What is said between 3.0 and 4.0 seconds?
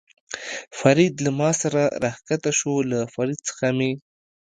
فرید څخه مې.